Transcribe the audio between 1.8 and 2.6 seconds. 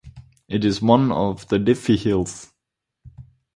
hills.